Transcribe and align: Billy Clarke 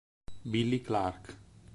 Billy 0.49 0.81
Clarke 0.81 1.37